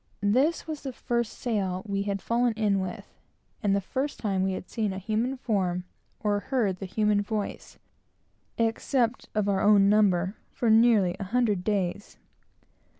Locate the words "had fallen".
2.01-2.53